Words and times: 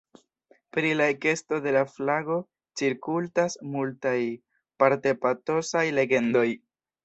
Pri 0.77 0.93
la 1.01 1.09
ekesto 1.11 1.59
de 1.65 1.73
la 1.75 1.83
flago 1.97 2.39
cirkultas 2.83 3.61
multaj, 3.77 4.17
parte 4.83 5.17
patosaj 5.29 5.89
legendoj. 6.03 6.49